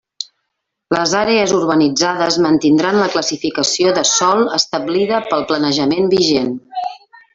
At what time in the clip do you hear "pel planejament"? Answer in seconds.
5.29-6.11